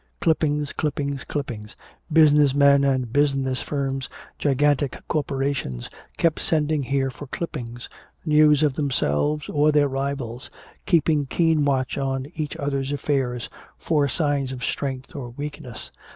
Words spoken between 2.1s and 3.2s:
Business men and